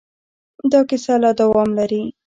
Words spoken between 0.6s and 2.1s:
دا کیسه لا دوام لري.